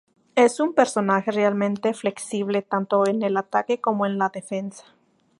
[0.33, 4.83] Es un personaje realmente flexible, tanto en el ataque como en la defensa.